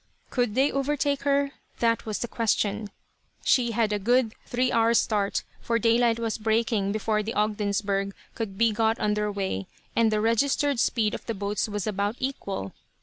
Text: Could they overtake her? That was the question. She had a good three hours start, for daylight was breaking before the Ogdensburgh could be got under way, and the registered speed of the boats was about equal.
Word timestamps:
Could 0.31 0.55
they 0.55 0.71
overtake 0.71 1.21
her? 1.25 1.51
That 1.77 2.07
was 2.07 2.17
the 2.17 2.27
question. 2.27 2.89
She 3.45 3.69
had 3.73 3.93
a 3.93 3.99
good 3.99 4.33
three 4.47 4.71
hours 4.71 4.97
start, 4.97 5.43
for 5.61 5.77
daylight 5.77 6.17
was 6.17 6.39
breaking 6.39 6.91
before 6.91 7.21
the 7.21 7.35
Ogdensburgh 7.35 8.15
could 8.33 8.57
be 8.57 8.71
got 8.71 8.99
under 8.99 9.31
way, 9.31 9.67
and 9.95 10.11
the 10.11 10.19
registered 10.19 10.79
speed 10.79 11.13
of 11.13 11.23
the 11.27 11.35
boats 11.35 11.69
was 11.69 11.85
about 11.85 12.15
equal. 12.17 12.73